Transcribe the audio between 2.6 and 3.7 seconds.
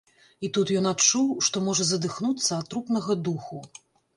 трупнага духу.